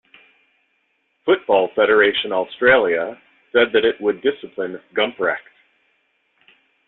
[1.25, 3.21] Football Federation Australia
[3.53, 5.45] said that it would discipline Gumprecht.